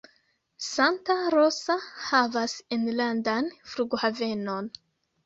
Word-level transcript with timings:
Santa 0.67 1.15
Rosa 1.35 1.75
havas 2.05 2.55
enlandan 2.79 3.51
flughavenon. 3.73 4.73